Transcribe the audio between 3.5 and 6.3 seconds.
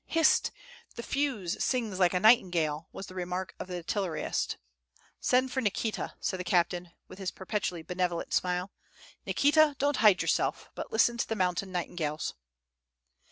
of the artillerist. "Send for Nikita,"